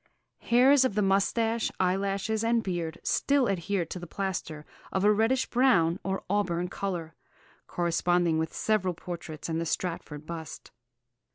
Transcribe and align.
Hairs 0.39 0.83
of 0.83 0.95
the 0.95 1.03
moustache, 1.03 1.69
eyelashes, 1.79 2.43
and 2.43 2.63
beard 2.63 2.99
still 3.03 3.45
adhere 3.45 3.85
to 3.85 3.99
the 3.99 4.07
plaster, 4.07 4.65
of 4.91 5.03
a 5.03 5.11
reddish 5.11 5.45
brown 5.45 5.99
or 6.03 6.23
auburn 6.27 6.69
colour, 6.69 7.13
corresponding 7.67 8.39
with 8.39 8.51
several 8.51 8.95
portraits 8.95 9.47
and 9.47 9.61
the 9.61 9.65
Stratford 9.67 10.25
bust.... 10.25 10.71